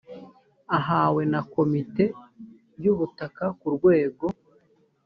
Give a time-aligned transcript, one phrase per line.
[0.77, 2.05] ahawe na komite
[2.83, 4.25] y ubutaka ku rwego